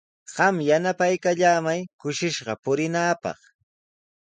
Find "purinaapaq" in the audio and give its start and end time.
2.63-3.39